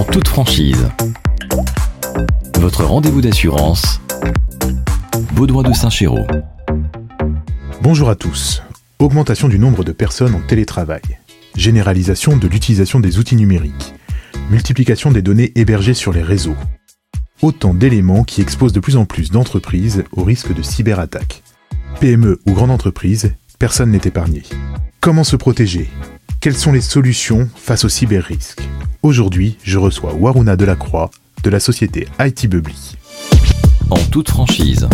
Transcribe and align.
en 0.00 0.04
toute 0.04 0.28
franchise. 0.28 0.88
Votre 2.58 2.84
rendez-vous 2.84 3.20
d'assurance, 3.20 4.00
Baudouin 5.34 5.62
de 5.62 5.74
Saint-Chéraud. 5.74 6.26
Bonjour 7.82 8.08
à 8.08 8.14
tous. 8.14 8.62
Augmentation 8.98 9.46
du 9.46 9.58
nombre 9.58 9.84
de 9.84 9.92
personnes 9.92 10.34
en 10.34 10.40
télétravail. 10.40 11.02
Généralisation 11.54 12.38
de 12.38 12.48
l'utilisation 12.48 12.98
des 12.98 13.18
outils 13.18 13.36
numériques. 13.36 13.92
Multiplication 14.50 15.10
des 15.10 15.20
données 15.20 15.52
hébergées 15.54 15.92
sur 15.92 16.14
les 16.14 16.22
réseaux. 16.22 16.56
Autant 17.42 17.74
d'éléments 17.74 18.24
qui 18.24 18.40
exposent 18.40 18.72
de 18.72 18.80
plus 18.80 18.96
en 18.96 19.04
plus 19.04 19.30
d'entreprises 19.30 20.04
au 20.12 20.24
risque 20.24 20.54
de 20.54 20.62
cyberattaque. 20.62 21.42
PME 22.00 22.40
ou 22.46 22.52
grande 22.52 22.70
entreprise, 22.70 23.34
personne 23.58 23.90
n'est 23.90 24.00
épargné. 24.06 24.44
Comment 25.02 25.24
se 25.24 25.36
protéger? 25.36 25.90
Quelles 26.40 26.56
sont 26.56 26.72
les 26.72 26.80
solutions 26.80 27.50
face 27.54 27.84
aux 27.84 27.90
cyber-risques 27.90 28.62
Aujourd'hui, 29.02 29.58
je 29.62 29.76
reçois 29.76 30.14
Waruna 30.14 30.56
Delacroix 30.56 31.10
de 31.42 31.50
la 31.50 31.60
société 31.60 32.08
IT 32.18 32.46
Bubbly. 32.48 32.96
En 33.90 33.98
toute 34.10 34.30
franchise, 34.30 34.88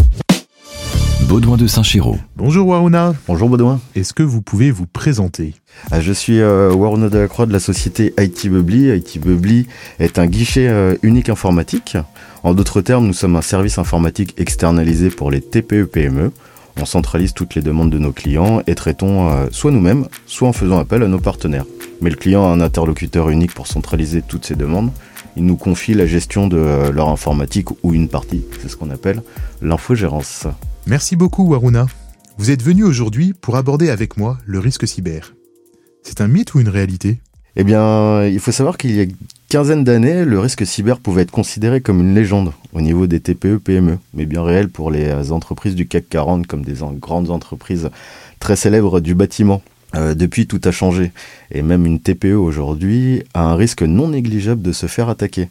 Baudouin 1.28 1.56
de 1.56 1.68
Saint-Chéraud. 1.68 2.18
Bonjour 2.34 2.66
Waruna. 2.66 3.14
Bonjour 3.28 3.48
Baudouin. 3.48 3.80
Est-ce 3.95 4.12
que 4.12 4.24
vous 4.24 4.42
pouvez 4.42 4.73
vous 4.73 4.87
présenter 4.87 5.54
Ah, 5.92 6.01
Je 6.01 6.12
suis 6.12 6.40
euh, 6.40 6.73
Waruna 6.73 7.09
Delacroix 7.10 7.46
de 7.46 7.52
la 7.52 7.60
société 7.60 8.12
IT 8.18 8.48
Bubbly. 8.48 8.96
IT 8.96 9.20
Bubbly 9.20 9.68
est 10.01 10.18
un 10.18 10.26
guichet 10.26 10.66
euh, 10.66 10.96
unique 11.04 11.28
informatique. 11.28 11.96
En 12.42 12.54
d'autres 12.54 12.80
termes, 12.80 13.06
nous 13.06 13.12
sommes 13.12 13.37
un 13.37 13.42
service 13.42 13.78
informatique 13.78 14.34
externalisé 14.37 15.10
pour 15.10 15.30
les 15.30 15.40
TPE-PME. 15.40 16.32
On 16.78 16.84
centralise 16.84 17.32
toutes 17.32 17.54
les 17.54 17.62
demandes 17.62 17.90
de 17.90 17.98
nos 17.98 18.12
clients 18.12 18.60
et 18.66 18.74
traitons 18.74 19.30
euh, 19.30 19.46
soit 19.50 19.70
nous-mêmes, 19.70 20.06
soit 20.26 20.48
en 20.48 20.52
faisant 20.52 20.78
appel 20.78 21.02
à 21.02 21.08
nos 21.08 21.18
partenaires. 21.18 21.64
Mais 22.00 22.10
le 22.10 22.16
client 22.16 22.46
a 22.46 22.50
un 22.50 22.60
interlocuteur 22.60 23.30
unique 23.30 23.54
pour 23.54 23.66
centraliser 23.66 24.22
toutes 24.22 24.44
ces 24.44 24.56
demandes. 24.56 24.90
Il 25.36 25.44
nous 25.44 25.56
confie 25.56 25.94
la 25.94 26.06
gestion 26.06 26.48
de 26.48 26.58
euh, 26.58 26.92
leur 26.92 27.08
informatique 27.08 27.68
ou 27.82 27.95
une 27.95 28.09
partie, 28.09 28.45
c'est 28.60 28.68
ce 28.68 28.76
qu'on 28.76 28.90
appelle 28.90 29.23
l'infogérance. 29.62 30.46
Merci 30.86 31.16
beaucoup 31.16 31.48
Waruna. 31.48 31.86
Vous 32.38 32.51
êtes 32.51 32.62
venu 32.62 32.84
aujourd'hui 32.84 33.32
pour 33.32 33.56
aborder 33.56 33.88
avec 33.88 34.18
moi 34.18 34.38
le 34.45 34.58
risque 34.58 34.86
cyber. 34.86 35.34
C'est 36.02 36.20
un 36.20 36.29
mythe 36.29 36.54
ou 36.54 36.60
une 36.60 36.68
réalité? 36.68 37.20
Eh 37.56 37.64
bien, 37.64 38.26
il 38.26 38.38
faut 38.38 38.52
savoir 38.52 38.76
qu'il 38.76 38.95
y 38.95 39.01
a 39.01 39.06
quinzaine 39.57 39.85
d'années, 39.85 40.26
le 40.26 40.38
risque 40.38 40.66
cyber 40.66 40.99
pouvait 41.01 41.23
être 41.23 41.30
considéré 41.30 41.80
comme 41.80 42.01
une 42.01 42.15
légende 42.15 42.52
au 42.74 42.82
niveau 42.82 43.07
des 43.07 43.21
TPE-PME, 43.21 43.96
mais 44.13 44.26
bien 44.26 44.45
réel 44.45 44.68
pour 44.68 44.90
les 44.90 45.07
euh, 45.07 45.30
entreprises 45.30 45.74
du 45.74 45.88
CAC 45.88 46.10
40 46.10 46.46
comme 46.46 46.63
des 46.63 46.74
grandes 47.01 47.30
entreprises 47.30 47.88
très 48.38 48.54
célèbres 48.54 49.01
du 49.01 49.15
bâtiment. 49.15 49.63
Euh, 49.95 50.15
depuis, 50.15 50.46
tout 50.46 50.60
a 50.65 50.73
changé. 50.73 51.10
Et 51.51 51.63
même 51.63 51.87
une 51.87 52.01
TPE 52.01 52.35
aujourd'hui 52.35 53.23
a 53.32 53.45
un 53.45 53.54
risque 53.54 53.80
non 53.80 54.09
négligeable 54.09 54.60
de 54.60 54.73
se 54.73 54.88
faire 54.88 55.09
attaquer. 55.09 55.48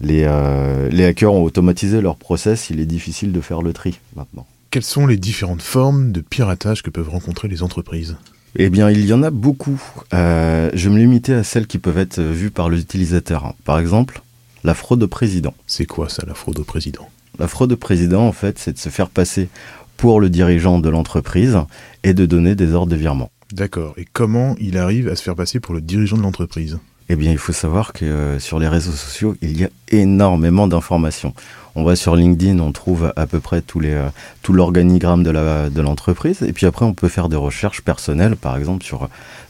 Les, 0.00 0.22
euh, 0.24 0.88
les 0.90 1.04
hackers 1.04 1.34
ont 1.34 1.42
automatisé 1.42 2.00
leur 2.00 2.14
process, 2.14 2.70
il 2.70 2.78
est 2.78 2.86
difficile 2.86 3.32
de 3.32 3.40
faire 3.40 3.60
le 3.60 3.72
tri 3.72 3.98
maintenant. 4.14 4.46
Quelles 4.70 4.84
sont 4.84 5.08
les 5.08 5.16
différentes 5.16 5.62
formes 5.62 6.12
de 6.12 6.20
piratage 6.20 6.84
que 6.84 6.90
peuvent 6.90 7.10
rencontrer 7.10 7.48
les 7.48 7.64
entreprises? 7.64 8.14
Eh 8.56 8.68
bien, 8.68 8.90
il 8.90 9.06
y 9.06 9.12
en 9.14 9.22
a 9.22 9.30
beaucoup. 9.30 9.80
Euh, 10.12 10.70
je 10.74 10.88
vais 10.88 10.94
me 10.94 11.00
limiter 11.00 11.32
à 11.32 11.42
celles 11.42 11.66
qui 11.66 11.78
peuvent 11.78 11.98
être 11.98 12.20
vues 12.20 12.50
par 12.50 12.68
l'utilisateur. 12.68 13.54
Par 13.64 13.78
exemple, 13.78 14.20
la 14.62 14.74
fraude 14.74 15.02
au 15.02 15.08
président. 15.08 15.54
C'est 15.66 15.86
quoi 15.86 16.08
ça, 16.10 16.24
la 16.26 16.34
fraude 16.34 16.58
au 16.58 16.64
président? 16.64 17.08
La 17.38 17.48
fraude 17.48 17.72
au 17.72 17.76
président, 17.76 18.26
en 18.26 18.32
fait, 18.32 18.58
c'est 18.58 18.74
de 18.74 18.78
se 18.78 18.90
faire 18.90 19.08
passer 19.08 19.48
pour 19.96 20.20
le 20.20 20.28
dirigeant 20.28 20.80
de 20.80 20.88
l'entreprise 20.90 21.58
et 22.02 22.12
de 22.12 22.26
donner 22.26 22.54
des 22.54 22.74
ordres 22.74 22.92
de 22.92 22.96
virement. 22.96 23.30
D'accord. 23.52 23.94
Et 23.96 24.06
comment 24.12 24.54
il 24.60 24.76
arrive 24.76 25.08
à 25.08 25.16
se 25.16 25.22
faire 25.22 25.34
passer 25.36 25.58
pour 25.58 25.74
le 25.74 25.80
dirigeant 25.80 26.18
de 26.18 26.22
l'entreprise? 26.22 26.78
Eh 27.12 27.16
bien, 27.16 27.30
il 27.30 27.36
faut 27.36 27.52
savoir 27.52 27.92
que 27.92 28.06
euh, 28.06 28.38
sur 28.38 28.58
les 28.58 28.68
réseaux 28.68 28.92
sociaux, 28.92 29.36
il 29.42 29.60
y 29.60 29.64
a 29.64 29.68
énormément 29.88 30.66
d'informations. 30.66 31.34
On 31.74 31.84
va 31.84 31.94
sur 31.94 32.16
LinkedIn, 32.16 32.58
on 32.58 32.72
trouve 32.72 33.12
à 33.16 33.26
peu 33.26 33.38
près 33.38 33.62
euh, 33.82 34.08
tout 34.40 34.54
l'organigramme 34.54 35.22
de 35.22 35.80
l'entreprise, 35.82 36.40
et 36.40 36.54
puis 36.54 36.64
après, 36.64 36.86
on 36.86 36.94
peut 36.94 37.08
faire 37.08 37.28
des 37.28 37.36
recherches 37.36 37.82
personnelles, 37.82 38.34
par 38.34 38.56
exemple 38.56 38.82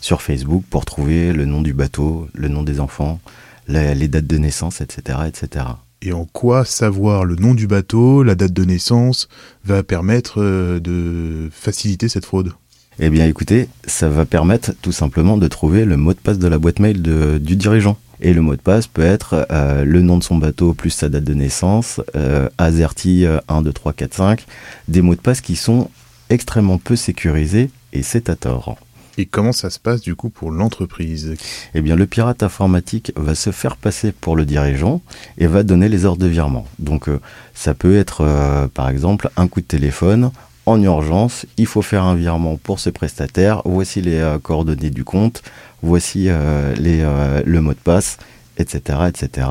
sur 0.01 0.22
Facebook, 0.22 0.65
pour 0.71 0.84
trouver 0.84 1.33
le 1.33 1.45
nom 1.45 1.62
du 1.62 1.72
bateau, 1.72 2.27
le 2.34 2.49
nom 2.49 2.65
des 2.65 2.81
enfants, 2.81 3.21
les 3.69 4.09
dates 4.09 4.27
de 4.27 4.39
naissance, 4.39 4.81
etc., 4.81 5.21
etc. 5.28 5.67
Et 6.05 6.12
en 6.12 6.25
quoi 6.25 6.65
savoir 6.65 7.25
le 7.25 7.37
nom 7.37 7.55
du 7.55 7.69
bateau, 7.69 8.25
la 8.25 8.34
date 8.34 8.53
de 8.53 8.65
naissance, 8.65 9.28
va 9.65 9.84
permettre 9.84 10.43
euh, 10.43 10.81
de 10.81 11.49
faciliter 11.53 12.09
cette 12.09 12.27
fraude? 12.27 12.55
Eh 12.98 13.10
bien, 13.10 13.26
écoutez, 13.26 13.69
ça 13.86 14.08
va 14.08 14.25
permettre 14.25 14.72
tout 14.82 14.92
simplement 14.92 15.36
de 15.38 15.48
trouver 15.48 15.84
le 15.84 15.97
mot 15.97 16.12
de 16.12 16.19
passe 16.19 16.38
de 16.38 16.47
la 16.48 16.58
boîte 16.58 16.78
mail 16.78 17.03
de- 17.03 17.38
du 17.38 17.56
dirigeant. 17.56 17.97
Et 18.20 18.32
le 18.32 18.41
mot 18.42 18.54
de 18.54 18.60
passe 18.60 18.86
peut 18.86 19.03
être 19.03 19.47
euh, 19.50 19.84
le 19.84 20.00
nom 20.03 20.19
de 20.19 20.22
son 20.22 20.36
bateau 20.36 20.75
plus 20.75 20.91
sa 20.91 21.08
date 21.08 21.25
de 21.25 21.34
naissance, 21.34 22.00
euh, 22.14 22.48
AZERTY 22.58 23.25
euh, 23.26 23.38
1, 23.48 23.62
2, 23.62 23.72
3, 23.72 23.92
4, 23.94 24.14
5, 24.14 24.44
des 24.88 25.03
mots 25.03 25.16
de 25.16 25.20
passe 25.20 25.41
qui 25.41 25.56
sont 25.56 25.91
extrêmement 26.30 26.78
peu 26.78 26.94
sécurisés 26.94 27.70
et 27.92 28.03
c'est 28.03 28.30
à 28.30 28.36
tort. 28.36 28.76
Et 29.19 29.26
comment 29.26 29.53
ça 29.53 29.69
se 29.70 29.78
passe 29.80 30.00
du 30.00 30.14
coup 30.14 30.30
pour 30.30 30.50
l'entreprise? 30.53 31.34
Eh 31.74 31.80
bien, 31.82 31.97
le 31.97 32.06
pirate 32.06 32.42
informatique 32.42 33.12
va 33.16 33.34
se 33.34 33.50
faire 33.50 33.76
passer 33.76 34.12
pour 34.12 34.36
le 34.36 34.44
dirigeant 34.47 35.03
et 35.36 35.47
va 35.48 35.64
donner 35.64 35.88
les 35.88 36.04
ordres 36.06 36.22
de 36.22 36.28
virement. 36.28 36.66
Donc, 36.78 37.09
euh, 37.09 37.20
ça 37.54 37.74
peut 37.74 37.97
être, 37.97 38.20
euh, 38.22 38.69
par 38.69 38.88
exemple, 38.88 39.28
un 39.36 39.48
coup 39.48 39.60
de 39.60 39.66
téléphone 39.66 40.30
en 40.67 40.83
urgence. 40.83 41.47
Il 41.56 41.67
faut 41.67 41.83
faire 41.83 42.05
un 42.05 42.15
virement 42.15 42.56
pour 42.56 42.81
ce 42.81 42.91
prestataire. 42.91 43.62
Voici 43.65 44.00
les 44.00 44.19
euh, 44.19 44.39
coordonnées 44.39 44.91
du 44.91 45.05
compte. 45.05 45.43
Voici 45.83 46.27
euh, 46.28 46.75
les, 46.77 47.00
euh, 47.00 47.43
le 47.45 47.61
mot 47.61 47.73
de 47.73 47.78
passe, 47.78 48.19
etc., 48.59 49.01
etc. 49.09 49.49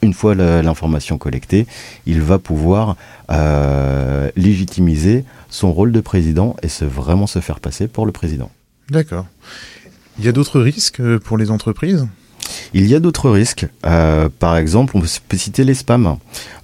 Une 0.00 0.14
fois 0.14 0.36
l'information 0.36 1.18
collectée, 1.18 1.66
il 2.06 2.22
va 2.22 2.38
pouvoir 2.38 2.94
légitimiser 4.36 5.24
son 5.50 5.72
rôle 5.72 5.90
de 5.90 6.00
président 6.00 6.54
et 6.62 6.68
se 6.68 6.84
vraiment 6.84 7.26
se 7.26 7.40
faire 7.40 7.58
passer 7.58 7.88
pour 7.88 8.06
le 8.06 8.12
président. 8.12 8.48
D'accord. 8.90 9.26
Il 10.20 10.24
y 10.24 10.28
a 10.28 10.32
d'autres 10.32 10.60
risques 10.60 11.02
pour 11.18 11.36
les 11.36 11.50
entreprises? 11.50 12.06
Il 12.74 12.86
y 12.86 12.94
a 12.94 13.00
d'autres 13.00 13.30
risques. 13.30 13.66
Euh, 13.86 14.28
par 14.38 14.56
exemple, 14.56 14.96
on 14.96 15.00
peut 15.00 15.36
citer 15.36 15.64
les 15.64 15.74
spams, 15.74 16.16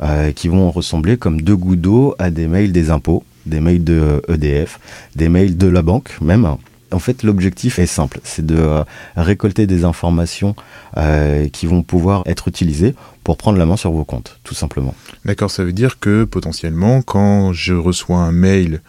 euh, 0.02 0.32
qui 0.32 0.48
vont 0.48 0.70
ressembler 0.70 1.16
comme 1.16 1.40
deux 1.40 1.56
gouttes 1.56 1.80
d'eau 1.80 2.14
à 2.18 2.30
des 2.30 2.46
mails 2.46 2.72
des 2.72 2.90
impôts, 2.90 3.24
des 3.46 3.60
mails 3.60 3.84
de 3.84 4.22
EDF, 4.28 4.78
des 5.16 5.28
mails 5.28 5.56
de 5.56 5.66
la 5.66 5.82
banque 5.82 6.16
même. 6.20 6.56
En 6.90 6.98
fait, 7.00 7.24
l'objectif 7.24 7.78
est 7.78 7.86
simple, 7.86 8.20
c'est 8.22 8.46
de 8.46 8.56
euh, 8.56 8.84
récolter 9.16 9.66
des 9.66 9.84
informations 9.84 10.54
euh, 10.96 11.48
qui 11.48 11.66
vont 11.66 11.82
pouvoir 11.82 12.22
être 12.26 12.46
utilisées 12.46 12.94
pour 13.24 13.36
prendre 13.36 13.58
la 13.58 13.66
main 13.66 13.76
sur 13.76 13.90
vos 13.90 14.04
comptes, 14.04 14.38
tout 14.44 14.54
simplement. 14.54 14.94
D'accord, 15.24 15.50
ça 15.50 15.64
veut 15.64 15.72
dire 15.72 15.98
que 15.98 16.24
potentiellement, 16.24 17.02
quand 17.02 17.52
je 17.52 17.74
reçois 17.74 18.18
un 18.18 18.32
mail, 18.32 18.80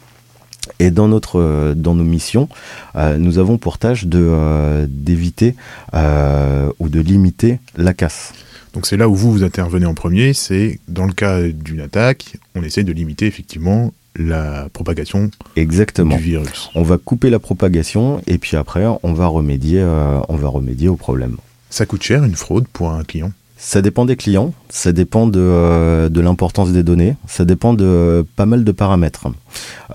et 0.79 0.91
dans, 0.91 1.07
notre, 1.07 1.39
euh, 1.39 1.73
dans 1.75 1.95
nos 1.95 2.03
missions, 2.03 2.49
euh, 2.95 3.17
nous 3.17 3.39
avons 3.39 3.57
pour 3.57 3.77
tâche 3.77 4.05
euh, 4.13 4.85
d'éviter 4.89 5.55
ou 5.93 6.89
de 6.89 6.99
limiter 6.99 7.59
la 7.75 7.93
casse. 7.93 8.33
Donc 8.73 8.85
c'est 8.85 8.97
là 8.97 9.09
où 9.09 9.15
vous, 9.15 9.31
vous 9.31 9.43
intervenez 9.43 9.85
en 9.85 9.93
premier, 9.93 10.33
c'est 10.33 10.79
dans 10.87 11.05
le 11.05 11.13
cas 11.13 11.41
d'une 11.41 11.81
attaque, 11.81 12.35
on 12.55 12.63
essaie 12.63 12.83
de 12.83 12.91
limiter 12.91 13.25
effectivement 13.25 13.93
la 14.15 14.67
propagation 14.73 15.31
Exactement. 15.55 16.15
du 16.15 16.21
virus. 16.21 16.69
On 16.75 16.83
va 16.83 16.97
couper 16.97 17.29
la 17.29 17.39
propagation 17.39 18.21
et 18.27 18.37
puis 18.37 18.57
après 18.57 18.85
on 19.03 19.13
va 19.13 19.27
remédier, 19.27 19.83
on 19.83 20.35
va 20.35 20.47
remédier 20.47 20.89
au 20.89 20.95
problème. 20.95 21.37
Ça 21.69 21.85
coûte 21.85 22.03
cher 22.03 22.23
une 22.23 22.35
fraude 22.35 22.67
pour 22.67 22.91
un 22.91 23.03
client? 23.03 23.31
Ça 23.57 23.81
dépend 23.81 24.05
des 24.05 24.15
clients, 24.15 24.53
ça 24.69 24.91
dépend 24.91 25.29
euh, 25.35 26.09
de, 26.09 26.21
l'importance 26.21 26.71
des 26.71 26.83
données, 26.83 27.15
ça 27.27 27.43
dépend 27.43 27.73
de 27.73 28.25
pas 28.35 28.45
mal 28.45 28.63
de 28.63 28.71
paramètres. 28.71 29.27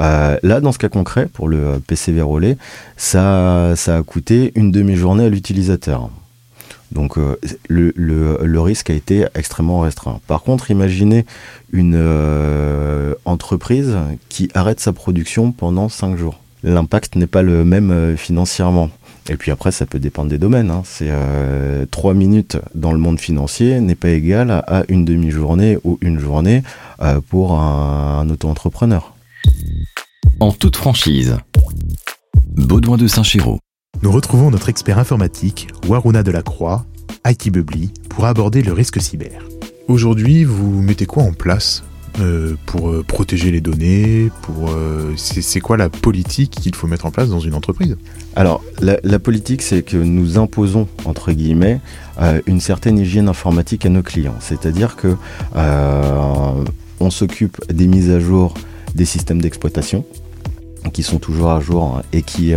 Euh, 0.00 0.36
là, 0.42 0.60
dans 0.60 0.72
ce 0.72 0.78
cas 0.78 0.88
concret, 0.88 1.28
pour 1.32 1.48
le 1.48 1.80
PC 1.86 2.10
verrouillé, 2.12 2.56
ça, 2.96 3.70
a 3.70 4.02
coûté 4.02 4.52
une 4.56 4.72
demi-journée 4.72 5.24
à 5.24 5.28
l'utilisateur. 5.28 6.10
Donc 6.90 7.16
euh, 7.16 7.36
le, 7.68 8.60
risque 8.60 8.90
a 8.90 8.94
été 8.94 9.26
extrêmement 9.34 9.80
restreint. 9.80 10.20
Par 10.26 10.42
contre, 10.42 10.70
imaginez 10.72 11.24
une 11.72 11.96
entreprise 13.24 13.96
qui 14.28 14.50
arrête 14.54 14.80
sa 14.80 14.92
production 14.92 15.52
pendant 15.52 15.88
5 15.88 16.16
jours. 16.16 16.40
L'impact 16.64 17.16
n'est 17.16 17.26
pas 17.26 17.42
le 17.42 17.64
même 17.64 18.16
financièrement. 18.16 18.90
Et 19.28 19.36
puis 19.36 19.50
après, 19.50 19.70
ça 19.70 19.86
peut 19.86 19.98
dépendre 19.98 20.30
des 20.30 20.38
domaines. 20.38 20.70
Hein. 20.70 20.82
C'est 20.84 21.08
euh, 21.10 21.86
trois 21.90 22.14
minutes 22.14 22.58
dans 22.74 22.92
le 22.92 22.98
monde 22.98 23.20
financier 23.20 23.80
n'est 23.80 23.94
pas 23.94 24.10
égal 24.10 24.50
à, 24.50 24.84
une 24.88 25.04
demi-journée 25.04 25.78
ou 25.84 25.98
une 26.00 26.18
journée 26.18 26.62
euh, 27.00 27.20
pour 27.28 27.58
un, 27.58 28.28
auto-entrepreneur. 28.28 29.14
En 30.40 30.52
toute 30.52 30.76
franchise, 30.76 31.36
Baudouin 32.56 32.96
de 32.96 33.06
Saint-Chéraud. 33.06 33.58
Nous 34.02 34.10
retrouvons 34.10 34.50
notre 34.50 34.68
expert 34.68 34.98
informatique, 34.98 35.68
Waruna 35.86 36.22
Delacroix, 36.22 36.84
IT 37.26 37.50
Bubbly, 37.50 37.92
pour 38.08 38.26
aborder 38.26 38.62
le 38.62 38.72
risque 38.72 39.00
cyber. 39.00 39.44
Aujourd'hui, 39.86 40.42
vous 40.42 40.82
mettez 40.82 41.06
quoi 41.06 41.22
en 41.22 41.32
place? 41.32 41.84
Euh, 42.20 42.56
pour 42.66 42.90
euh, 42.90 43.02
protéger 43.02 43.50
les 43.50 43.62
données 43.62 44.30
pour 44.42 44.70
euh, 44.70 45.14
c'est 45.16 45.60
quoi 45.60 45.78
la 45.78 45.88
politique 45.88 46.50
qu'il 46.50 46.74
faut 46.74 46.86
mettre 46.86 47.06
en 47.06 47.10
place 47.10 47.30
dans 47.30 47.40
une 47.40 47.54
entreprise? 47.54 47.96
Alors 48.36 48.62
la, 48.80 49.18
politique 49.18 49.62
c'est 49.62 49.82
que 49.82 49.96
nous 49.96 50.38
imposons 50.38 50.88
entre 51.04 51.32
guillemets 51.32 51.80
une 52.46 52.60
certaine 52.60 52.98
hygiène 52.98 53.28
informatique 53.28 53.86
à 53.86 53.88
nos 53.88 54.02
clients, 54.02 54.34
c'est-à-dire 54.40 54.96
que 54.96 55.16
on 55.54 57.10
s'occupe 57.10 57.56
des 57.72 57.86
mises 57.86 58.10
à 58.10 58.20
jour 58.20 58.54
des 58.94 59.04
systèmes 59.04 59.40
d'exploitation 59.40 60.04
qui 60.90 61.02
sont 61.02 61.18
toujours 61.18 61.50
à 61.50 61.60
jour 61.60 62.02
et 62.12 62.22
qui, 62.22 62.52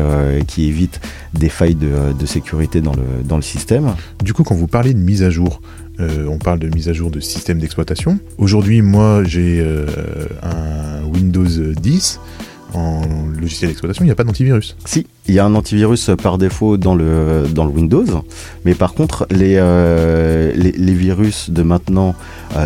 évitent 0.58 1.02
des 1.34 1.50
failles 1.50 1.76
de, 1.76 2.26
sécurité 2.26 2.82
dans 2.82 2.94
le, 2.94 3.24
dans 3.24 3.36
le 3.36 3.42
système. 3.42 3.96
Du 4.24 4.34
coup, 4.34 4.44
quand 4.44 4.56
vous 4.56 4.68
parlez 4.68 4.94
de 4.94 5.00
mise 5.00 5.24
à 5.24 5.30
jour, 5.30 5.62
euh, 6.00 6.28
on 6.28 6.38
parle 6.38 6.60
de 6.60 6.68
mise 6.68 6.90
à 6.90 6.94
jour 6.94 7.12
de 7.12 7.20
système 7.20 7.60
d'exploitation. 7.60 8.20
Aujourd'hui, 8.38 8.82
moi, 8.82 9.24
j'ai 9.24 9.62
euh, 9.62 9.86
un 10.44 11.04
Windows 11.06 11.46
10 11.46 12.20
en 12.74 13.02
logiciel 13.40 13.70
d'exploitation, 13.70 14.04
il 14.04 14.08
n'y 14.08 14.12
a 14.12 14.16
pas 14.16 14.24
d'antivirus. 14.24 14.76
Si, 14.86 15.08
il 15.28 15.34
y 15.34 15.40
a 15.40 15.46
un 15.46 15.56
antivirus 15.56 16.12
par 16.22 16.38
défaut 16.38 16.78
dans 16.78 16.96
le, 16.96 17.46
Windows, 17.56 18.06
mais 18.64 18.76
par 18.76 18.94
contre, 18.94 19.28
les, 19.32 19.56
euh, 19.58 20.52
virus 20.56 21.50
de 21.50 21.64
maintenant 21.64 22.16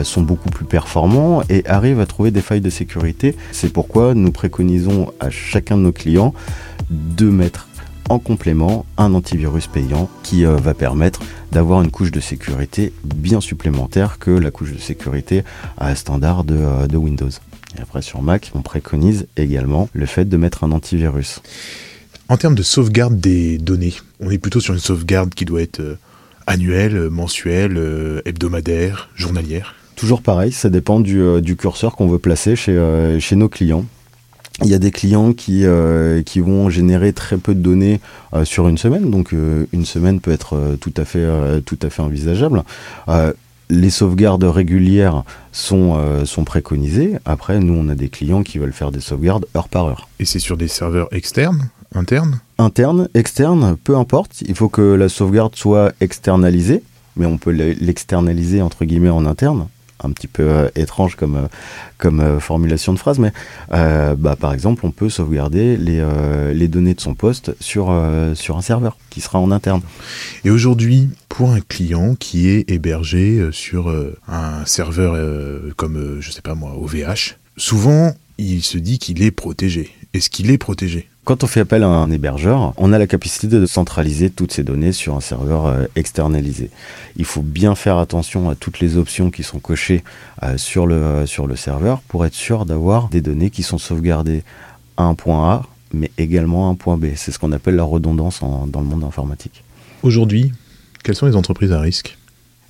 sont 0.04 0.22
beaucoup 0.22 0.50
plus 0.50 0.66
performants 0.66 1.42
et 1.50 1.66
arrivent 1.68 2.00
à 2.00 2.06
trouver 2.06 2.32
des 2.32 2.42
failles 2.42 2.62
de 2.62 2.70
sécurité. 2.70 3.36
C'est 3.52 3.74
pourquoi 3.74 4.14
nous 4.14 4.32
préconisons 4.32 5.12
à 5.20 5.30
chacun 5.30 5.78
de 5.78 5.84
nos 5.84 5.92
clients 5.92 6.34
de 6.90 7.30
mettre 7.30 7.70
en 8.10 8.20
complément 8.20 8.86
un 8.98 9.14
antivirus 9.14 9.68
payant 9.68 10.10
qui 10.24 10.46
euh, 10.46 10.56
va 10.56 10.74
permettre 10.74 11.22
d'avoir 11.52 11.82
une 11.82 11.92
couche 11.92 12.12
de 12.12 12.20
sécurité 12.20 12.92
bien 13.04 13.40
supplémentaire 13.40 14.18
que 14.20 14.32
la 14.32 14.52
couche 14.52 14.74
de 14.74 14.80
sécurité 14.80 15.44
à 15.78 15.96
standard 15.96 16.44
euh, 16.50 16.88
de 16.88 16.98
Windows. 16.98 17.30
Et 17.78 17.82
après 17.82 18.02
sur 18.02 18.22
Mac, 18.22 18.52
on 18.56 18.62
préconise 18.62 19.28
également 19.38 19.90
le 19.94 20.06
fait 20.06 20.26
de 20.26 20.38
mettre 20.38 20.64
un 20.64 20.72
antivirus. 20.72 21.42
En 22.28 22.38
termes 22.38 22.56
de 22.56 22.64
sauvegarde 22.64 23.20
des 23.20 23.58
données, 23.58 23.94
on 24.20 24.30
est 24.30 24.38
plutôt 24.38 24.60
sur 24.60 24.74
une 24.74 24.80
sauvegarde 24.80 25.34
qui 25.34 25.46
doit 25.46 25.62
être 25.62 25.80
euh, 25.80 25.98
annuelle, 26.48 27.10
mensuelle, 27.10 28.22
hebdomadaire, 28.26 29.10
journalière 29.16 29.76
Toujours 29.96 30.22
pareil, 30.22 30.52
ça 30.52 30.70
dépend 30.70 31.00
du, 31.00 31.42
du 31.42 31.58
curseur 31.58 31.96
qu'on 31.96 32.08
veut 32.08 32.20
placer 32.20 32.56
chez, 32.56 33.18
chez 33.20 33.36
nos 33.36 33.50
clients. 33.50 33.86
Il 34.62 34.70
y 34.70 34.74
a 34.74 34.80
des 34.80 34.92
clients 34.92 35.32
qui, 35.32 35.66
euh, 35.66 36.22
qui 36.22 36.42
vont 36.42 36.70
générer 36.70 37.14
très 37.14 37.38
peu 37.38 37.56
de 37.56 37.62
données 37.62 38.02
euh, 38.34 38.44
sur 38.44 38.68
une 38.68 38.78
semaine, 38.78 39.10
donc 39.10 39.34
euh, 39.34 39.66
une 39.72 39.86
semaine 39.86 40.20
peut 40.20 40.32
être 40.32 40.76
tout, 40.82 40.94
à 40.98 41.06
fait, 41.06 41.26
tout 41.66 41.80
à 41.82 41.90
fait 41.90 42.02
envisageable. 42.02 42.64
Les 43.70 43.90
sauvegardes 43.90 44.44
régulières 44.44 45.24
sont, 45.52 46.26
sont 46.26 46.44
préconisées. 46.44 47.18
Après, 47.26 47.60
nous, 47.60 47.74
on 47.74 47.90
a 47.90 47.96
des 47.96 48.10
clients 48.10 48.44
qui 48.44 48.58
veulent 48.58 48.74
faire 48.74 48.92
des 48.92 49.00
sauvegardes 49.00 49.46
heure 49.56 49.70
par 49.70 49.86
heure. 49.86 50.10
Et 50.20 50.26
c'est 50.26 50.40
sur 50.40 50.58
des 50.58 50.68
serveurs 50.68 51.08
externes 51.12 51.70
Internes? 51.96 52.40
Internes, 52.58 53.10
externes, 53.14 53.76
peu 53.84 53.98
importe. 53.98 54.42
Il 54.48 54.56
faut 54.56 54.70
que 54.70 54.82
la 54.82 55.10
sauvegarde 55.10 55.56
soit 55.56 55.92
externalisée, 56.02 56.84
mais 57.16 57.26
on 57.26 57.38
peut 57.38 57.52
l'externaliser 57.52 58.62
entre 58.62 58.86
guillemets 58.86 59.10
en 59.10 59.26
interne 59.26 59.68
un 60.04 60.12
petit 60.12 60.28
peu 60.28 60.44
euh, 60.44 60.70
étrange 60.76 61.16
comme, 61.16 61.36
euh, 61.36 61.48
euh, 62.06 62.40
formulation 62.40 62.94
de 62.94 63.00
phrase, 63.00 63.20
mais 63.20 63.32
bah, 63.70 64.36
par 64.40 64.54
exemple, 64.54 64.86
on 64.86 64.92
peut 64.92 65.10
sauvegarder 65.10 65.78
les, 65.78 66.68
données 66.68 66.94
de 66.94 67.02
son 67.02 67.16
poste 67.16 67.56
sur, 67.60 67.94
sur 68.36 68.58
un 68.58 68.62
serveur 68.62 68.98
qui 69.10 69.22
sera 69.22 69.40
en 69.40 69.52
interne. 69.52 69.82
Et 70.46 70.50
aujourd'hui, 70.50 71.10
pour 71.28 71.52
un 71.52 71.62
client 71.62 72.16
qui 72.16 72.48
est 72.50 72.70
hébergé 72.70 73.50
sur 73.52 73.94
un 74.28 74.66
serveur 74.66 75.18
comme, 75.76 76.18
je 76.20 76.32
sais 76.32 76.42
pas 76.42 76.56
moi, 76.56 76.76
OVH, 76.78 77.38
souvent, 77.58 78.14
il 78.38 78.64
se 78.64 78.78
dit 78.78 79.00
qu'il 79.00 79.22
est 79.24 79.32
protégé. 79.32 79.92
Est-ce 80.14 80.30
qu'il 80.30 80.52
est 80.52 80.58
protégé? 80.58 81.10
Quand 81.30 81.44
on 81.44 81.48
fait 81.48 81.60
appel 81.60 81.84
à 81.84 81.88
un 81.88 82.10
hébergeur, 82.10 82.74
on 82.78 82.92
a 82.92 82.98
la 82.98 83.06
capacité 83.06 83.46
de 83.46 83.66
centraliser 83.68 84.32
toutes 84.32 84.52
ces 84.52 84.64
données 84.64 84.92
sur 84.92 85.16
un 85.16 85.22
serveur 85.22 85.68
euh, 85.68 85.86
externalisé. 85.96 86.72
Il 87.18 87.26
faut 87.26 87.44
bien 87.44 87.76
faire 87.76 88.00
attention 88.00 88.50
à 88.50 88.56
toutes 88.56 88.80
les 88.80 88.98
options 88.98 89.30
qui 89.30 89.44
sont 89.44 89.60
cochées 89.60 90.04
euh, 90.42 90.58
sur, 90.58 90.88
le, 90.88 91.28
sur 91.28 91.46
le 91.46 91.56
serveur 91.56 92.02
pour 92.08 92.26
être 92.26 92.34
sûr 92.34 92.66
d'avoir 92.66 93.10
des 93.10 93.22
données 93.22 93.52
qui 93.52 93.62
sont 93.62 93.78
sauvegardées 93.78 94.42
à 94.98 95.04
un 95.04 95.14
point 95.14 95.52
A, 95.52 95.66
mais 95.94 96.10
également 96.18 96.68
à 96.68 96.72
un 96.72 96.76
point 96.76 96.98
B. 96.98 97.10
C'est 97.16 97.32
ce 97.32 97.38
qu'on 97.38 97.52
appelle 97.52 97.76
la 97.76 97.84
redondance 97.84 98.40
dans 98.40 98.82
le 98.82 98.88
monde 98.88 99.04
informatique. 99.04 99.64
Aujourd'hui, 100.02 100.52
quelles 101.04 101.14
sont 101.14 101.28
les 101.28 101.36
entreprises 101.36 101.74
à 101.74 101.80
risque? 101.80 102.18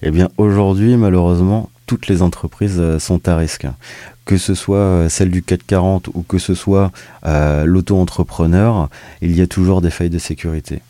Eh 0.02 0.12
bien, 0.12 0.28
aujourd'hui, 0.38 0.98
malheureusement, 0.98 1.70
toutes 1.90 2.06
les 2.06 2.22
entreprises 2.22 2.78
euh, 2.78 3.00
sont 3.00 3.28
à 3.28 3.36
risque 3.36 3.66
que 4.30 4.38
ce 4.38 4.54
soit 4.54 4.78
euh, 4.78 5.10
celle 5.10 5.32
du 5.32 5.42
440 5.42 6.10
ou 6.14 6.22
que 6.22 6.38
ce 6.38 6.54
soit 6.54 6.92
euh, 7.26 7.66
l'auto-entrepreneur, 7.66 8.88
il 9.24 9.36
y 9.36 9.42
a 9.42 9.48
toujours 9.48 9.82
des 9.82 9.90
failles 9.90 10.12
de 10.12 10.20
sécurité. 10.20 10.82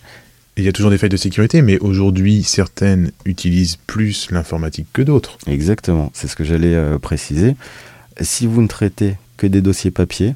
Il 0.57 0.65
y 0.65 0.67
a 0.67 0.73
toujours 0.73 0.91
des 0.91 0.97
failles 0.97 1.07
de 1.07 1.15
sécurité, 1.15 1.61
mais 1.61 1.79
aujourd'hui, 1.79 2.43
certaines 2.43 3.13
utilisent 3.23 3.77
plus 3.87 4.29
l'informatique 4.29 4.87
que 4.91 5.01
d'autres. 5.01 5.37
Exactement, 5.47 6.11
c'est 6.13 6.27
ce 6.27 6.35
que 6.35 6.43
j'allais 6.43 6.75
euh, 6.75 6.99
préciser. 6.99 7.55
Si 8.19 8.45
vous 8.45 8.61
ne 8.61 8.67
traitez 8.67 9.15
que 9.37 9.47
des 9.47 9.61
dossiers 9.61 9.91
papier, 9.91 10.35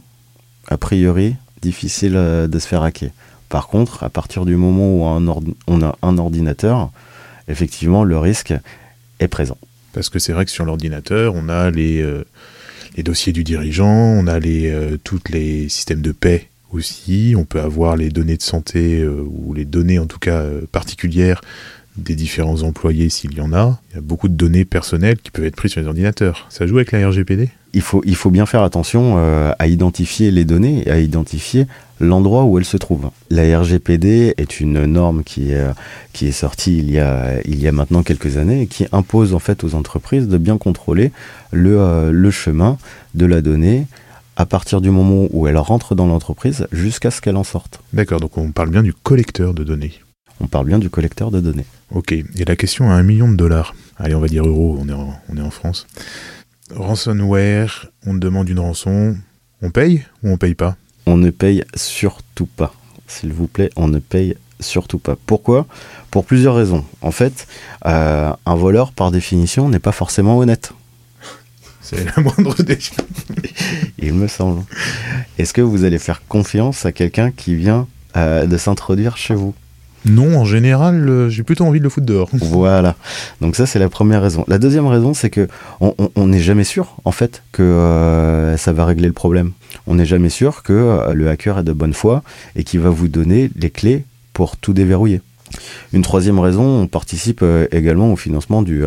a 0.70 0.77
priori, 0.77 1.36
difficile 1.62 2.13
de 2.13 2.60
se 2.60 2.65
faire 2.65 2.84
hacker. 2.84 3.10
Par 3.50 3.67
contre, 3.67 4.03
à 4.03 4.10
partir 4.10 4.46
du 4.46 4.55
moment 4.55 4.88
où 4.96 5.03
on 5.67 5.82
a 5.82 5.98
un 6.01 6.17
ordinateur, 6.17 6.89
effectivement, 7.50 8.05
le 8.05 8.17
risque 8.17 8.53
est 9.20 9.27
présent. 9.27 9.58
Parce 9.94 10.10
que 10.10 10.20
c'est 10.20 10.34
vrai 10.34 10.44
que 10.46 10.52
sur 10.52 10.66
l'ordinateur, 10.66 11.36
on 11.36 11.48
a 11.50 11.72
les, 11.72 12.04
les 12.96 13.04
dossiers 13.04 13.34
du 13.34 13.44
dirigeant, 13.44 13.88
on 13.88 14.28
a 14.28 14.40
les, 14.40 14.70
euh, 14.70 14.98
tous 15.04 15.22
les 15.30 15.70
systèmes 15.70 16.02
de 16.02 16.12
paix 16.12 16.50
aussi, 16.72 17.36
on 17.38 17.46
peut 17.46 17.60
avoir 17.60 17.96
les 17.96 18.10
données 18.10 18.38
de 18.38 18.42
santé 18.42 19.00
euh, 19.00 19.24
ou 19.28 19.54
les 19.54 19.66
données 19.66 20.00
en 20.00 20.08
tout 20.08 20.20
cas 20.20 20.42
euh, 20.42 20.62
particulières 20.72 21.42
des 21.98 22.16
différents 22.16 22.64
employés 22.64 23.10
s'il 23.10 23.34
y 23.34 23.42
en 23.42 23.54
a. 23.54 23.80
Il 23.92 23.96
y 23.96 23.98
a 24.00 24.02
beaucoup 24.02 24.28
de 24.28 24.36
données 24.36 24.66
personnelles 24.66 25.18
qui 25.18 25.32
peuvent 25.32 25.46
être 25.46 25.56
prises 25.56 25.72
sur 25.72 25.82
les 25.82 25.88
ordinateurs. 25.88 26.48
Ça 26.50 26.66
joue 26.68 26.78
avec 26.78 26.92
la 26.92 27.08
RGPD 27.08 27.50
il 27.74 27.82
faut, 27.82 28.02
il 28.06 28.16
faut 28.16 28.30
bien 28.30 28.46
faire 28.46 28.62
attention 28.62 29.16
euh, 29.18 29.52
à 29.58 29.68
identifier 29.68 30.32
les 30.32 30.46
données 30.46 30.84
et 30.86 30.92
à 30.92 31.00
identifier 31.00 31.66
l'endroit 32.00 32.44
où 32.44 32.58
elles 32.58 32.66
se 32.66 32.78
trouvent. 32.78 33.10
La 33.30 33.60
RGPD 33.60 34.36
est 34.38 34.60
une 34.60 34.86
norme 34.86 35.24
qui 35.24 35.52
est, 35.52 35.66
qui 36.14 36.28
est 36.28 36.32
sortie 36.32 36.78
il 36.78 36.92
y, 36.92 37.00
a, 37.00 37.42
il 37.46 37.60
y 37.60 37.68
a 37.68 37.72
maintenant 37.72 38.04
quelques 38.04 38.38
années 38.38 38.62
et 38.62 38.68
qui 38.68 38.86
impose 38.92 39.34
en 39.34 39.40
fait 39.40 39.64
aux 39.64 39.74
entreprises 39.76 40.28
de 40.28 40.38
bien 40.38 40.58
contrôler 40.58 41.12
le, 41.52 41.80
euh, 41.80 42.12
le 42.12 42.32
chemin 42.32 42.78
de 43.16 43.26
la 43.26 43.42
donnée 43.42 43.88
à 44.36 44.46
partir 44.46 44.82
du 44.82 44.90
moment 44.90 45.28
où 45.32 45.48
elle 45.48 45.58
rentre 45.58 45.96
dans 45.96 46.08
l'entreprise 46.08 46.68
jusqu'à 46.72 47.12
ce 47.12 47.22
qu'elle 47.22 47.38
en 47.38 47.44
sorte. 47.44 47.82
D'accord, 47.94 48.20
donc 48.20 48.38
on 48.38 48.52
parle 48.52 48.70
bien 48.70 48.84
du 48.84 48.94
collecteur 48.94 49.54
de 49.54 49.64
données. 49.64 49.94
On 50.40 50.48
parle 50.48 50.68
bien 50.68 50.80
du 50.80 50.90
collecteur 50.90 51.32
de 51.32 51.40
données. 51.40 51.66
Ok, 51.92 52.12
et 52.12 52.46
la 52.46 52.56
question 52.56 52.90
à 52.90 52.94
un 52.94 53.04
million 53.04 53.32
de 53.32 53.36
dollars. 53.36 53.75
Allez, 53.98 54.16
on 54.16 54.20
va 54.20 54.28
dire 54.28 54.46
euros, 54.46 54.78
on 54.80 54.90
est 54.90 54.94
on 54.94 55.38
est 55.38 55.42
en 55.42 55.52
France 55.52 55.88
ransomware, 56.75 57.88
on 58.06 58.13
demande 58.13 58.50
une 58.50 58.60
rançon, 58.60 59.16
on 59.62 59.70
paye 59.70 60.06
ou 60.24 60.30
on 60.30 60.38
paye 60.38 60.56
pas? 60.56 60.75
On 61.06 61.18
ne 61.18 61.30
paye 61.30 61.63
surtout 61.75 62.46
pas. 62.46 62.74
S'il 63.08 63.34
vous 63.34 63.48
plaît, 63.48 63.70
on 63.75 63.88
ne 63.88 64.00
paye 64.00 64.36
surtout 64.60 65.00
pas. 65.00 65.18
Pourquoi? 65.25 65.68
Pour 66.12 66.25
plusieurs 66.25 66.56
raisons. 66.56 66.86
En 67.02 67.12
fait, 67.12 67.48
euh, 67.86 68.32
un 68.46 68.56
voleur, 68.56 68.94
par 68.94 69.12
définition, 69.12 69.68
n'est 69.68 69.80
pas 69.80 69.92
forcément 69.92 70.38
honnête. 70.38 70.72
C'est 71.82 72.06
la 72.16 72.24
moindre 72.24 72.62
des 72.63 72.80
Il 74.00 74.13
me 74.13 74.28
semble. 74.28 74.63
Est-ce 75.38 75.54
que 75.54 75.62
vous 75.62 75.84
allez 75.84 76.00
faire 76.00 76.22
confiance 76.28 76.86
à 76.86 76.94
quelqu'un 76.94 77.32
qui 77.32 77.56
vient 77.56 77.88
euh, 78.16 78.46
de 78.46 78.58
s'introduire 78.58 79.18
chez 79.18 79.36
vous? 79.36 79.54
Non, 80.06 80.38
en 80.38 80.46
général, 80.46 81.08
euh, 81.08 81.30
j'ai 81.30 81.44
plutôt 81.44 81.66
envie 81.66 81.80
de 81.80 81.84
le 81.84 81.90
foutre 81.90 82.06
dehors. 82.06 82.30
voilà. 82.34 82.96
Donc 83.42 83.56
ça, 83.56 83.66
c'est 83.66 83.80
la 83.80 83.90
première 83.90 84.22
raison. 84.22 84.44
La 84.48 84.58
deuxième 84.58 84.88
raison, 84.88 85.14
c'est 85.14 85.30
que 85.30 85.48
on 85.80 86.28
n'est 86.28 86.42
jamais 86.42 86.64
sûr, 86.64 86.98
en 87.06 87.12
fait, 87.12 87.44
que 87.52 87.64
euh, 87.64 88.58
ça 88.58 88.74
va 88.74 88.86
régler 88.86 89.08
le 89.08 89.14
problème. 89.14 89.52
On 89.88 89.96
n'est 89.96 90.06
jamais 90.06 90.30
sûr 90.30 90.64
que 90.64 90.74
euh, 90.74 91.14
le 91.14 91.30
hacker 91.30 91.60
est 91.60 91.64
de 91.64 91.74
bonne 91.74 91.94
foi 91.94 92.24
et 92.56 92.64
qu'il 92.64 92.82
va 92.82 92.90
vous 92.90 93.08
donner 93.08 93.50
les 93.56 93.70
clés 93.70 94.06
pour 94.34 94.58
tout 94.58 94.74
déverrouiller. 94.74 95.22
Une 95.94 96.02
troisième 96.02 96.40
raison, 96.40 96.82
on 96.82 96.88
participe 96.88 97.46
également 97.72 98.12
au 98.12 98.16
financement 98.16 98.64
du 98.64 98.84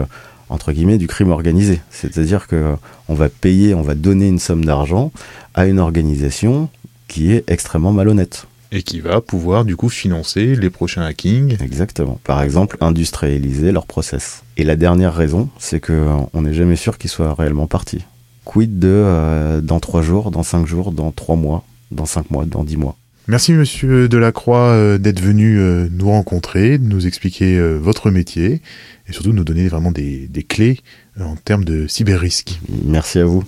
entre 0.49 0.73
guillemets 0.73 0.99
du 0.99 1.07
crime 1.07 1.31
organisé. 1.31 1.81
C'est-à-dire 1.91 2.49
que 2.49 2.75
on 3.09 3.15
va 3.15 3.29
payer, 3.29 3.73
on 3.75 3.83
va 3.83 3.95
donner 3.95 4.27
une 4.27 4.41
somme 4.41 4.65
d'argent 4.65 5.13
à 5.55 5.67
une 5.67 5.79
organisation 5.79 6.69
qui 7.07 7.33
est 7.33 7.45
extrêmement 7.49 7.93
malhonnête 7.93 8.47
et 8.77 8.83
qui 8.83 9.01
va 9.01 9.23
pouvoir 9.23 9.65
du 9.65 9.75
coup 9.75 9.89
financer 9.89 10.55
les 10.55 10.69
prochains 10.69 11.03
hackings. 11.03 11.57
Exactement. 11.63 12.21
Par 12.25 12.43
exemple, 12.43 12.77
industrialiser 12.81 13.73
leur 13.73 13.87
process. 13.87 14.43
Et 14.59 14.65
la 14.65 14.77
dernière 14.77 15.15
raison, 15.15 15.49
c'est 15.59 15.81
que 15.81 16.07
on 16.35 16.43
n'est 16.43 16.53
jamais 16.53 16.77
sûr 16.77 16.99
qu'ils 16.99 17.11
soient 17.11 17.35
réellement 17.35 17.67
partis. 17.67 18.05
Quid 18.45 18.79
de 18.79 18.89
euh, 18.89 19.61
dans 19.63 19.81
trois 19.81 20.03
jours, 20.03 20.31
dans 20.31 20.43
cinq 20.43 20.67
jours, 20.67 20.93
dans 20.93 21.11
trois 21.11 21.37
mois, 21.37 21.65
dans 21.91 22.07
cinq 22.07 22.31
mois, 22.31 22.45
dans 22.45 22.65
dix 22.65 22.77
mois? 22.77 22.97
Merci 23.29 23.55
Monsieur 23.55 24.09
Delacroix 24.09 24.69
euh, 24.69 24.99
d'être 24.99 25.21
venu 25.21 25.59
euh, 25.59 25.89
nous 25.91 26.11
rencontrer, 26.11 26.79
de 26.79 26.87
nous 26.87 27.07
expliquer 27.07 27.59
votre 27.79 28.11
métier 28.11 28.61
et 29.09 29.13
surtout 29.13 29.31
de 29.31 29.37
nous 29.37 29.45
donner 29.45 29.69
vraiment 29.69 29.91
des, 29.91 30.29
des 30.29 30.43
clés 30.43 30.81
en 31.19 31.35
termes 31.37 31.65
de 31.65 31.87
cyber-risque. 31.87 32.61
Merci 32.85 33.19
à 33.21 33.25
vous. 33.25 33.43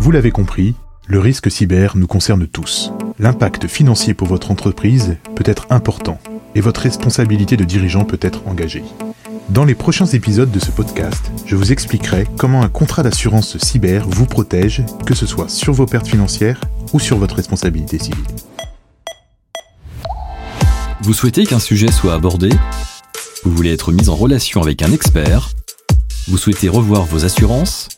Vous 0.00 0.10
l'avez 0.10 0.30
compris, 0.30 0.74
le 1.08 1.20
risque 1.20 1.50
cyber 1.50 1.96
nous 1.96 2.06
concerne 2.06 2.46
tous. 2.46 2.90
L'impact 3.18 3.68
financier 3.68 4.12
pour 4.12 4.26
votre 4.26 4.50
entreprise 4.50 5.16
peut 5.36 5.44
être 5.46 5.66
important 5.70 6.18
et 6.54 6.60
votre 6.60 6.80
responsabilité 6.80 7.56
de 7.56 7.64
dirigeant 7.64 8.04
peut 8.04 8.18
être 8.20 8.46
engagée. 8.46 8.82
Dans 9.48 9.64
les 9.64 9.76
prochains 9.76 10.06
épisodes 10.06 10.50
de 10.50 10.58
ce 10.58 10.72
podcast, 10.72 11.30
je 11.46 11.54
vous 11.54 11.70
expliquerai 11.70 12.26
comment 12.36 12.62
un 12.62 12.68
contrat 12.68 13.04
d'assurance 13.04 13.56
cyber 13.58 14.08
vous 14.08 14.26
protège, 14.26 14.82
que 15.06 15.14
ce 15.14 15.26
soit 15.26 15.48
sur 15.48 15.72
vos 15.72 15.86
pertes 15.86 16.08
financières 16.08 16.60
ou 16.92 16.98
sur 16.98 17.18
votre 17.18 17.36
responsabilité 17.36 17.98
civile. 17.98 18.24
Vous 21.02 21.12
souhaitez 21.12 21.46
qu'un 21.46 21.60
sujet 21.60 21.92
soit 21.92 22.14
abordé? 22.14 22.48
Vous 23.44 23.52
voulez 23.52 23.72
être 23.72 23.92
mis 23.92 24.08
en 24.08 24.16
relation 24.16 24.60
avec 24.60 24.82
un 24.82 24.90
expert? 24.90 25.50
Vous 26.26 26.38
souhaitez 26.38 26.68
revoir 26.68 27.04
vos 27.04 27.24
assurances? 27.24 27.95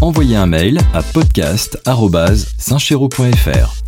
Envoyez 0.00 0.36
un 0.36 0.46
mail 0.46 0.78
à 0.94 1.02
podcast.saintchero.fr. 1.02 3.87